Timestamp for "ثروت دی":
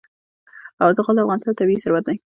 1.83-2.15